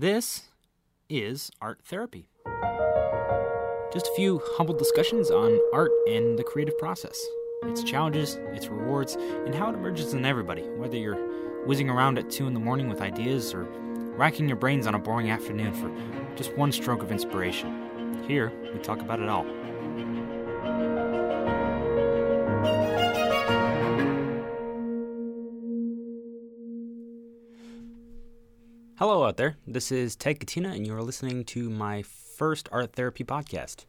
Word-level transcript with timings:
This 0.00 0.44
is 1.10 1.50
Art 1.60 1.80
Therapy. 1.84 2.30
Just 3.92 4.06
a 4.06 4.12
few 4.16 4.40
humble 4.56 4.74
discussions 4.74 5.30
on 5.30 5.60
art 5.74 5.90
and 6.08 6.38
the 6.38 6.42
creative 6.42 6.78
process, 6.78 7.22
its 7.64 7.82
challenges, 7.82 8.36
its 8.54 8.68
rewards, 8.68 9.16
and 9.16 9.54
how 9.54 9.68
it 9.68 9.74
emerges 9.74 10.14
in 10.14 10.24
everybody, 10.24 10.62
whether 10.62 10.96
you're 10.96 11.18
whizzing 11.66 11.90
around 11.90 12.16
at 12.16 12.30
2 12.30 12.46
in 12.46 12.54
the 12.54 12.60
morning 12.60 12.88
with 12.88 13.02
ideas 13.02 13.52
or 13.52 13.64
racking 14.16 14.48
your 14.48 14.56
brains 14.56 14.86
on 14.86 14.94
a 14.94 14.98
boring 14.98 15.30
afternoon 15.30 15.74
for 15.74 15.92
just 16.34 16.56
one 16.56 16.72
stroke 16.72 17.02
of 17.02 17.12
inspiration. 17.12 18.24
Here, 18.26 18.50
we 18.72 18.80
talk 18.80 19.02
about 19.02 19.20
it 19.20 19.28
all. 19.28 19.44
Hello 29.00 29.24
out 29.24 29.38
there. 29.38 29.56
This 29.66 29.90
is 29.90 30.14
Ted 30.14 30.40
Katina, 30.40 30.72
and 30.72 30.86
you 30.86 30.94
are 30.94 31.02
listening 31.02 31.42
to 31.46 31.70
my 31.70 32.02
first 32.02 32.68
art 32.70 32.92
therapy 32.92 33.24
podcast. 33.24 33.86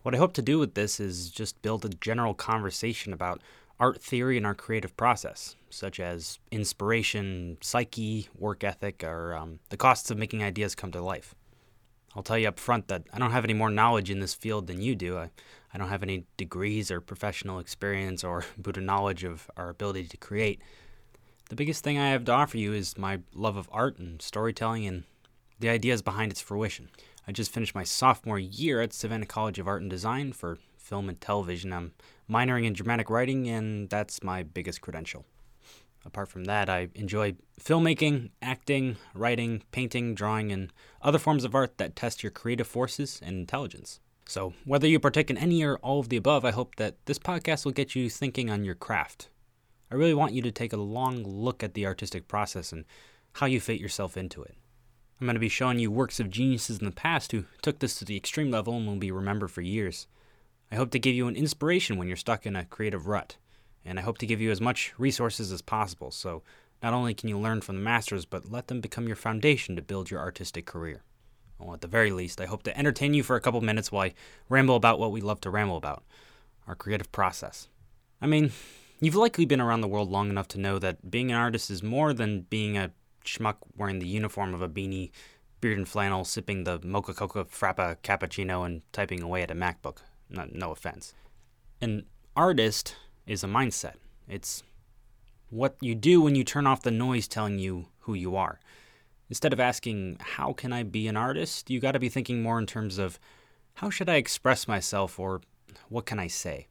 What 0.00 0.14
I 0.14 0.16
hope 0.16 0.32
to 0.32 0.40
do 0.40 0.58
with 0.58 0.72
this 0.72 0.98
is 0.98 1.28
just 1.28 1.60
build 1.60 1.84
a 1.84 1.90
general 1.90 2.32
conversation 2.32 3.12
about 3.12 3.42
art 3.78 4.00
theory 4.00 4.38
and 4.38 4.46
our 4.46 4.54
creative 4.54 4.96
process, 4.96 5.56
such 5.68 6.00
as 6.00 6.38
inspiration, 6.50 7.58
psyche, 7.60 8.30
work 8.34 8.64
ethic, 8.64 9.04
or 9.04 9.34
um, 9.34 9.58
the 9.68 9.76
costs 9.76 10.10
of 10.10 10.16
making 10.16 10.42
ideas 10.42 10.74
come 10.74 10.90
to 10.92 11.02
life. 11.02 11.34
I'll 12.16 12.22
tell 12.22 12.38
you 12.38 12.48
up 12.48 12.58
front 12.58 12.88
that 12.88 13.02
I 13.12 13.18
don't 13.18 13.32
have 13.32 13.44
any 13.44 13.52
more 13.52 13.68
knowledge 13.68 14.10
in 14.10 14.20
this 14.20 14.32
field 14.32 14.68
than 14.68 14.80
you 14.80 14.94
do. 14.94 15.18
I, 15.18 15.32
I 15.74 15.76
don't 15.76 15.90
have 15.90 16.02
any 16.02 16.24
degrees 16.38 16.90
or 16.90 17.02
professional 17.02 17.58
experience 17.58 18.24
or 18.24 18.46
Buddha 18.56 18.80
knowledge 18.80 19.22
of 19.22 19.50
our 19.58 19.68
ability 19.68 20.04
to 20.04 20.16
create. 20.16 20.62
The 21.54 21.58
biggest 21.58 21.84
thing 21.84 22.00
I 22.00 22.08
have 22.08 22.24
to 22.24 22.32
offer 22.32 22.58
you 22.58 22.72
is 22.72 22.98
my 22.98 23.20
love 23.32 23.56
of 23.56 23.68
art 23.70 23.96
and 23.96 24.20
storytelling 24.20 24.86
and 24.86 25.04
the 25.60 25.68
ideas 25.68 26.02
behind 26.02 26.32
its 26.32 26.40
fruition. 26.40 26.90
I 27.28 27.30
just 27.30 27.52
finished 27.52 27.76
my 27.76 27.84
sophomore 27.84 28.40
year 28.40 28.80
at 28.80 28.92
Savannah 28.92 29.24
College 29.24 29.60
of 29.60 29.68
Art 29.68 29.80
and 29.80 29.88
Design 29.88 30.32
for 30.32 30.58
film 30.76 31.08
and 31.08 31.20
television. 31.20 31.72
I'm 31.72 31.92
minoring 32.28 32.64
in 32.64 32.72
dramatic 32.72 33.08
writing, 33.08 33.48
and 33.48 33.88
that's 33.88 34.20
my 34.20 34.42
biggest 34.42 34.80
credential. 34.80 35.26
Apart 36.04 36.26
from 36.26 36.46
that, 36.46 36.68
I 36.68 36.88
enjoy 36.96 37.36
filmmaking, 37.60 38.30
acting, 38.42 38.96
writing, 39.14 39.62
painting, 39.70 40.16
drawing, 40.16 40.50
and 40.50 40.72
other 41.02 41.20
forms 41.20 41.44
of 41.44 41.54
art 41.54 41.78
that 41.78 41.94
test 41.94 42.24
your 42.24 42.32
creative 42.32 42.66
forces 42.66 43.20
and 43.24 43.36
intelligence. 43.36 44.00
So, 44.26 44.54
whether 44.64 44.88
you 44.88 44.98
partake 44.98 45.30
in 45.30 45.38
any 45.38 45.62
or 45.62 45.76
all 45.76 46.00
of 46.00 46.08
the 46.08 46.16
above, 46.16 46.44
I 46.44 46.50
hope 46.50 46.74
that 46.76 46.96
this 47.06 47.20
podcast 47.20 47.64
will 47.64 47.70
get 47.70 47.94
you 47.94 48.10
thinking 48.10 48.50
on 48.50 48.64
your 48.64 48.74
craft 48.74 49.28
I 49.90 49.94
really 49.94 50.14
want 50.14 50.32
you 50.32 50.42
to 50.42 50.50
take 50.50 50.72
a 50.72 50.78
long 50.78 51.22
look 51.24 51.62
at 51.62 51.74
the 51.74 51.86
artistic 51.86 52.28
process 52.28 52.72
and 52.72 52.84
how 53.34 53.46
you 53.46 53.60
fit 53.60 53.80
yourself 53.80 54.16
into 54.16 54.42
it. 54.42 54.54
I'm 55.20 55.26
going 55.26 55.34
to 55.34 55.40
be 55.40 55.48
showing 55.48 55.78
you 55.78 55.90
works 55.90 56.18
of 56.18 56.30
geniuses 56.30 56.78
in 56.78 56.84
the 56.84 56.90
past 56.90 57.32
who 57.32 57.44
took 57.62 57.78
this 57.78 57.94
to 57.96 58.04
the 58.04 58.16
extreme 58.16 58.50
level 58.50 58.76
and 58.76 58.86
will 58.86 58.96
be 58.96 59.12
remembered 59.12 59.50
for 59.50 59.60
years. 59.60 60.06
I 60.72 60.76
hope 60.76 60.90
to 60.90 60.98
give 60.98 61.14
you 61.14 61.28
an 61.28 61.36
inspiration 61.36 61.96
when 61.96 62.08
you're 62.08 62.16
stuck 62.16 62.46
in 62.46 62.56
a 62.56 62.64
creative 62.64 63.06
rut, 63.06 63.36
and 63.84 63.98
I 63.98 64.02
hope 64.02 64.18
to 64.18 64.26
give 64.26 64.40
you 64.40 64.50
as 64.50 64.60
much 64.60 64.92
resources 64.98 65.52
as 65.52 65.62
possible 65.62 66.10
so 66.10 66.42
not 66.82 66.92
only 66.92 67.14
can 67.14 67.28
you 67.28 67.38
learn 67.38 67.60
from 67.60 67.76
the 67.76 67.82
masters, 67.82 68.24
but 68.24 68.50
let 68.50 68.66
them 68.66 68.80
become 68.80 69.06
your 69.06 69.16
foundation 69.16 69.76
to 69.76 69.82
build 69.82 70.10
your 70.10 70.20
artistic 70.20 70.66
career. 70.66 71.02
Well, 71.58 71.74
at 71.74 71.80
the 71.80 71.86
very 71.86 72.10
least, 72.10 72.40
I 72.40 72.46
hope 72.46 72.62
to 72.64 72.76
entertain 72.76 73.14
you 73.14 73.22
for 73.22 73.36
a 73.36 73.40
couple 73.40 73.60
minutes 73.60 73.92
while 73.92 74.06
I 74.08 74.14
ramble 74.48 74.76
about 74.76 74.98
what 74.98 75.12
we 75.12 75.20
love 75.20 75.40
to 75.42 75.50
ramble 75.50 75.76
about 75.76 76.02
our 76.66 76.74
creative 76.74 77.12
process. 77.12 77.68
I 78.20 78.26
mean, 78.26 78.50
You've 79.04 79.14
likely 79.14 79.44
been 79.44 79.60
around 79.60 79.82
the 79.82 79.88
world 79.88 80.10
long 80.10 80.30
enough 80.30 80.48
to 80.48 80.58
know 80.58 80.78
that 80.78 81.10
being 81.10 81.30
an 81.30 81.36
artist 81.36 81.70
is 81.70 81.82
more 81.82 82.14
than 82.14 82.46
being 82.48 82.78
a 82.78 82.90
schmuck 83.22 83.56
wearing 83.76 83.98
the 83.98 84.08
uniform 84.08 84.54
of 84.54 84.62
a 84.62 84.68
beanie, 84.68 85.10
beard 85.60 85.76
and 85.76 85.86
flannel, 85.86 86.24
sipping 86.24 86.64
the 86.64 86.80
mocha 86.82 87.12
coca 87.12 87.44
frappa 87.44 87.98
cappuccino, 88.02 88.64
and 88.64 88.80
typing 88.92 89.22
away 89.22 89.42
at 89.42 89.50
a 89.50 89.54
MacBook. 89.54 89.98
No, 90.30 90.48
no 90.50 90.70
offense. 90.70 91.12
An 91.82 92.06
artist 92.34 92.96
is 93.26 93.44
a 93.44 93.46
mindset. 93.46 93.96
It's 94.26 94.62
what 95.50 95.76
you 95.82 95.94
do 95.94 96.22
when 96.22 96.34
you 96.34 96.42
turn 96.42 96.66
off 96.66 96.80
the 96.80 96.90
noise 96.90 97.28
telling 97.28 97.58
you 97.58 97.88
who 97.98 98.14
you 98.14 98.36
are. 98.36 98.58
Instead 99.28 99.52
of 99.52 99.60
asking, 99.60 100.16
How 100.18 100.54
can 100.54 100.72
I 100.72 100.82
be 100.82 101.08
an 101.08 101.16
artist? 101.18 101.68
you 101.68 101.78
got 101.78 101.92
to 101.92 101.98
be 101.98 102.08
thinking 102.08 102.42
more 102.42 102.58
in 102.58 102.64
terms 102.64 102.96
of, 102.96 103.20
How 103.74 103.90
should 103.90 104.08
I 104.08 104.14
express 104.14 104.66
myself 104.66 105.20
or 105.20 105.42
what 105.90 106.06
can 106.06 106.18
I 106.18 106.28
say? 106.28 106.68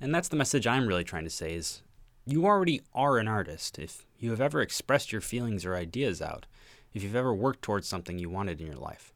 And 0.00 0.14
that's 0.14 0.28
the 0.28 0.36
message 0.36 0.66
I'm 0.66 0.86
really 0.86 1.04
trying 1.04 1.24
to 1.24 1.30
say 1.30 1.54
is 1.54 1.82
you 2.26 2.46
already 2.46 2.82
are 2.94 3.18
an 3.18 3.28
artist. 3.28 3.78
If 3.78 4.06
you 4.18 4.30
have 4.30 4.40
ever 4.40 4.60
expressed 4.60 5.12
your 5.12 5.20
feelings 5.20 5.64
or 5.64 5.74
ideas 5.74 6.20
out, 6.20 6.46
if 6.92 7.02
you've 7.02 7.16
ever 7.16 7.34
worked 7.34 7.62
towards 7.62 7.88
something 7.88 8.18
you 8.18 8.30
wanted 8.30 8.60
in 8.60 8.66
your 8.66 8.76
life. 8.76 9.12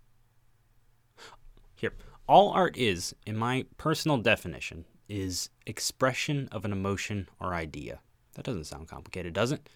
Here, 1.74 1.92
all 2.26 2.50
art 2.50 2.76
is, 2.76 3.14
in 3.26 3.36
my 3.36 3.66
personal 3.76 4.18
definition, 4.18 4.84
is 5.08 5.50
expression 5.66 6.48
of 6.52 6.64
an 6.64 6.72
emotion 6.72 7.28
or 7.40 7.54
idea. 7.54 8.00
That 8.34 8.44
doesn't 8.44 8.64
sound 8.64 8.88
complicated, 8.88 9.34
does 9.34 9.52
it? 9.52 9.68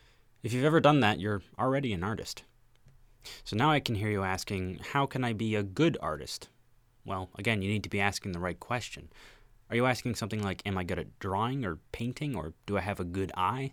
If 0.42 0.52
you've 0.52 0.64
ever 0.64 0.80
done 0.80 1.00
that, 1.00 1.20
you're 1.20 1.42
already 1.58 1.92
an 1.92 2.04
artist. 2.04 2.44
So 3.44 3.56
now 3.56 3.70
I 3.70 3.80
can 3.80 3.96
hear 3.96 4.08
you 4.08 4.22
asking, 4.22 4.80
how 4.92 5.06
can 5.06 5.24
I 5.24 5.32
be 5.32 5.54
a 5.56 5.62
good 5.62 5.98
artist? 6.00 6.48
Well, 7.04 7.28
again, 7.36 7.62
you 7.62 7.68
need 7.68 7.82
to 7.82 7.90
be 7.90 8.00
asking 8.00 8.32
the 8.32 8.40
right 8.40 8.58
question. 8.58 9.08
Are 9.70 9.76
you 9.76 9.86
asking 9.86 10.14
something 10.14 10.42
like, 10.42 10.62
Am 10.64 10.78
I 10.78 10.84
good 10.84 10.98
at 10.98 11.18
drawing 11.18 11.64
or 11.64 11.78
painting, 11.92 12.36
or 12.36 12.54
do 12.66 12.76
I 12.76 12.80
have 12.80 13.00
a 13.00 13.04
good 13.04 13.32
eye? 13.36 13.72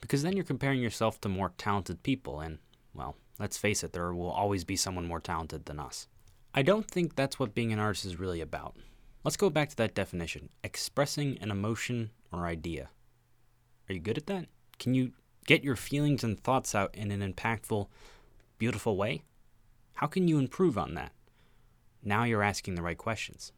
Because 0.00 0.22
then 0.22 0.34
you're 0.34 0.44
comparing 0.44 0.80
yourself 0.80 1.20
to 1.20 1.28
more 1.28 1.52
talented 1.58 2.02
people, 2.02 2.40
and, 2.40 2.58
well, 2.94 3.16
let's 3.38 3.56
face 3.56 3.82
it, 3.82 3.92
there 3.92 4.12
will 4.14 4.30
always 4.30 4.64
be 4.64 4.76
someone 4.76 5.06
more 5.06 5.20
talented 5.20 5.66
than 5.66 5.80
us. 5.80 6.06
I 6.54 6.62
don't 6.62 6.90
think 6.90 7.14
that's 7.14 7.38
what 7.38 7.54
being 7.54 7.72
an 7.72 7.78
artist 7.78 8.04
is 8.04 8.18
really 8.18 8.40
about. 8.40 8.76
Let's 9.24 9.36
go 9.36 9.50
back 9.50 9.68
to 9.70 9.76
that 9.76 9.94
definition 9.94 10.48
expressing 10.64 11.38
an 11.40 11.50
emotion 11.50 12.10
or 12.32 12.46
idea. 12.46 12.88
Are 13.88 13.94
you 13.94 14.00
good 14.00 14.18
at 14.18 14.26
that? 14.26 14.46
Can 14.78 14.94
you 14.94 15.12
get 15.46 15.64
your 15.64 15.76
feelings 15.76 16.22
and 16.24 16.38
thoughts 16.38 16.74
out 16.74 16.94
in 16.94 17.10
an 17.10 17.32
impactful, 17.32 17.88
beautiful 18.58 18.96
way? 18.96 19.22
How 19.94 20.06
can 20.06 20.28
you 20.28 20.38
improve 20.38 20.78
on 20.78 20.94
that? 20.94 21.12
Now 22.02 22.24
you're 22.24 22.42
asking 22.42 22.74
the 22.74 22.82
right 22.82 22.98
questions. 22.98 23.52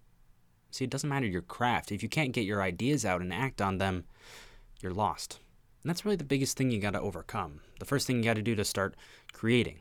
See, 0.71 0.85
it 0.85 0.91
doesn't 0.91 1.09
matter 1.09 1.27
your 1.27 1.43
craft. 1.43 1.93
If 1.93 2.03
you 2.03 2.09
can't 2.09 2.33
get 2.33 2.45
your 2.45 2.63
ideas 2.63 3.05
out 3.05 3.21
and 3.21 3.33
act 3.33 3.61
on 3.61 3.79
them, 3.79 4.05
you're 4.81 4.95
lost. 4.95 5.41
And 5.83 5.91
that's 5.91 6.05
really 6.05 6.17
the 6.17 6.25
biggest 6.25 6.57
thing 6.57 6.71
you 6.71 6.81
got 6.81 6.93
to 6.93 7.01
overcome. 7.01 7.61
The 7.79 7.87
first 7.87 8.07
thing 8.07 8.19
you 8.19 8.25
got 8.25 8.35
to 8.35 8.43
do 8.43 8.55
to 8.55 8.65
start 8.65 8.95
creating. 9.33 9.79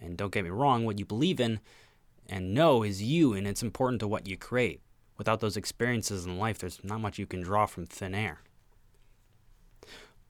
And 0.00 0.16
don't 0.16 0.32
get 0.32 0.44
me 0.44 0.50
wrong, 0.50 0.84
what 0.84 0.98
you 0.98 1.06
believe 1.06 1.40
in 1.40 1.60
and 2.28 2.54
know 2.54 2.82
is 2.82 3.02
you, 3.02 3.32
and 3.32 3.46
it's 3.46 3.62
important 3.62 4.00
to 4.00 4.08
what 4.08 4.26
you 4.26 4.36
create. 4.36 4.80
Without 5.16 5.40
those 5.40 5.56
experiences 5.56 6.26
in 6.26 6.38
life, 6.38 6.58
there's 6.58 6.82
not 6.84 7.00
much 7.00 7.18
you 7.18 7.26
can 7.26 7.40
draw 7.40 7.66
from 7.66 7.86
thin 7.86 8.14
air. 8.14 8.40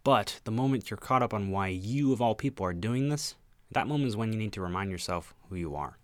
But 0.04 0.40
the 0.44 0.52
moment 0.52 0.88
you're 0.88 0.98
caught 0.98 1.22
up 1.22 1.34
on 1.34 1.50
why 1.50 1.68
you, 1.68 2.12
of 2.12 2.20
all 2.20 2.34
people, 2.36 2.64
are 2.64 2.72
doing 2.72 3.08
this, 3.08 3.34
that 3.72 3.88
moment 3.88 4.08
is 4.08 4.16
when 4.16 4.32
you 4.32 4.38
need 4.38 4.52
to 4.52 4.60
remind 4.60 4.90
yourself 4.90 5.34
who 5.48 5.56
you 5.56 5.74
are. 5.74 5.98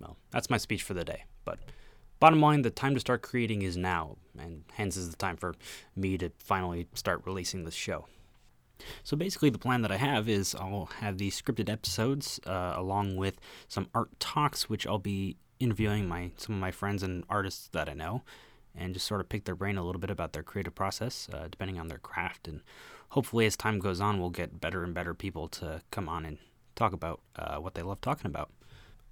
Well, 0.00 0.16
that's 0.30 0.50
my 0.50 0.56
speech 0.56 0.82
for 0.82 0.94
the 0.94 1.04
day. 1.04 1.24
But 1.44 1.60
Bottom 2.22 2.40
line, 2.40 2.62
the 2.62 2.70
time 2.70 2.94
to 2.94 3.00
start 3.00 3.20
creating 3.20 3.62
is 3.62 3.76
now, 3.76 4.16
and 4.38 4.62
hence 4.74 4.96
is 4.96 5.10
the 5.10 5.16
time 5.16 5.36
for 5.36 5.56
me 5.96 6.16
to 6.18 6.30
finally 6.38 6.86
start 6.94 7.20
releasing 7.26 7.64
this 7.64 7.74
show. 7.74 8.06
So 9.02 9.16
basically, 9.16 9.50
the 9.50 9.58
plan 9.58 9.82
that 9.82 9.90
I 9.90 9.96
have 9.96 10.28
is 10.28 10.54
I'll 10.54 10.88
have 11.00 11.18
these 11.18 11.42
scripted 11.42 11.68
episodes 11.68 12.38
uh, 12.46 12.74
along 12.76 13.16
with 13.16 13.40
some 13.66 13.88
art 13.92 14.20
talks, 14.20 14.68
which 14.70 14.86
I'll 14.86 15.00
be 15.00 15.36
interviewing 15.58 16.06
my 16.06 16.30
some 16.36 16.54
of 16.54 16.60
my 16.60 16.70
friends 16.70 17.02
and 17.02 17.24
artists 17.28 17.68
that 17.72 17.88
I 17.88 17.94
know, 17.94 18.22
and 18.72 18.94
just 18.94 19.08
sort 19.08 19.20
of 19.20 19.28
pick 19.28 19.44
their 19.44 19.56
brain 19.56 19.76
a 19.76 19.82
little 19.82 20.00
bit 20.00 20.08
about 20.08 20.32
their 20.32 20.44
creative 20.44 20.76
process, 20.76 21.28
uh, 21.32 21.48
depending 21.50 21.80
on 21.80 21.88
their 21.88 21.98
craft. 21.98 22.46
And 22.46 22.60
hopefully, 23.08 23.46
as 23.46 23.56
time 23.56 23.80
goes 23.80 24.00
on, 24.00 24.20
we'll 24.20 24.30
get 24.30 24.60
better 24.60 24.84
and 24.84 24.94
better 24.94 25.12
people 25.12 25.48
to 25.48 25.82
come 25.90 26.08
on 26.08 26.24
and 26.24 26.38
talk 26.76 26.92
about 26.92 27.18
uh, 27.34 27.56
what 27.56 27.74
they 27.74 27.82
love 27.82 28.00
talking 28.00 28.28
about. 28.28 28.52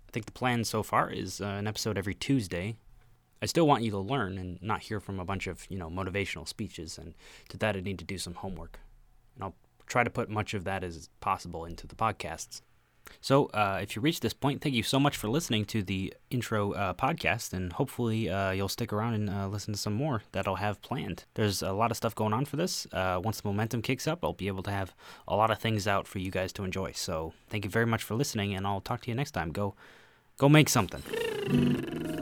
I 0.09 0.13
think 0.13 0.27
the 0.27 0.33
plan 0.33 0.63
so 0.63 0.85
far 0.85 1.11
is 1.11 1.41
uh, 1.41 1.47
an 1.47 1.67
episode 1.67 1.99
every 1.99 2.15
Tuesday 2.15 2.77
I 3.43 3.47
still 3.47 3.67
want 3.67 3.83
you 3.83 3.91
to 3.93 3.99
learn 3.99 4.39
and 4.39 4.63
not 4.63 4.83
hear 4.83 5.01
from 5.01 5.19
a 5.19 5.25
bunch 5.25 5.47
of, 5.47 5.67
you 5.71 5.79
know, 5.79 5.89
motivational 5.89 6.47
speeches. 6.47 6.99
And 6.99 7.15
to 7.49 7.57
that, 7.59 7.77
I 7.77 7.81
need 7.81 7.99
to 7.99 8.05
do 8.05 8.19
some 8.19 8.35
homework. 8.35 8.81
And 9.35 9.45
I'll 9.45 9.55
try 9.87 10.05
to 10.05 10.11
put 10.11 10.29
much 10.29 10.55
of 10.55 10.65
that 10.65 10.85
as 10.85 11.09
possible 11.21 11.65
into 11.65 11.87
the 11.87 11.95
podcasts. 11.95 12.61
So, 13.21 13.47
uh, 13.47 13.81
if 13.83 13.97
you 13.97 14.03
reach 14.03 14.21
this 14.21 14.33
point, 14.33 14.63
thank 14.63 14.75
you 14.75 14.83
so 14.83 15.01
much 15.01 15.17
for 15.17 15.29
listening 15.29 15.65
to 15.67 15.83
the 15.83 16.15
intro 16.31 16.73
uh, 16.73 16.95
podcast, 16.95 17.53
and 17.53 17.73
hopefully 17.73 18.31
uh, 18.31 18.51
you'll 18.53 18.69
stick 18.69 18.93
around 18.93 19.15
and 19.15 19.31
uh, 19.31 19.49
listen 19.49 19.75
to 19.75 19.81
some 19.81 19.95
more 19.95 20.23
that 20.33 20.47
I'll 20.47 20.57
have 20.57 20.81
planned. 20.83 21.25
There's 21.35 21.63
a 21.63 21.73
lot 21.73 21.91
of 21.91 21.97
stuff 21.97 22.15
going 22.15 22.33
on 22.33 22.45
for 22.45 22.57
this. 22.57 22.87
Uh, 22.93 23.21
once 23.23 23.41
the 23.41 23.49
momentum 23.49 23.83
kicks 23.83 24.07
up, 24.07 24.21
I'll 24.23 24.33
be 24.33 24.49
able 24.49 24.63
to 24.65 24.71
have 24.71 24.95
a 25.27 25.35
lot 25.35 25.51
of 25.51 25.59
things 25.59 25.87
out 25.87 26.07
for 26.07 26.19
you 26.19 26.31
guys 26.31 26.53
to 26.55 26.65
enjoy. 26.65 26.93
So, 26.93 27.33
thank 27.49 27.65
you 27.65 27.71
very 27.71 27.87
much 27.87 28.03
for 28.03 28.15
listening, 28.15 28.55
and 28.55 28.67
I'll 28.67 28.81
talk 28.81 29.03
to 29.03 29.11
you 29.11 29.15
next 29.15 29.33
time. 29.33 29.51
Go, 29.51 29.75
go 30.39 30.49
make 30.49 30.69
something. 30.69 32.20